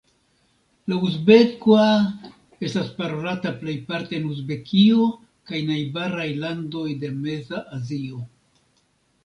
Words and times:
La 0.91 0.95
uzbeka 1.07 1.83
estas 2.69 2.87
parolata 3.01 3.53
plejparte 3.61 4.19
en 4.21 4.27
Uzbekio 4.31 5.07
kaj 5.51 5.63
najbaraj 5.71 6.29
landoj 6.47 6.87
de 7.05 7.15
Meza 7.23 7.65
Azio. 7.81 8.27